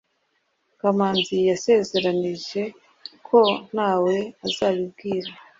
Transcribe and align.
Kamanzi 0.79 1.37
yansezeranije 1.47 2.61
ko 3.27 3.39
ntawe 3.71 4.15
azabwira. 4.47 5.31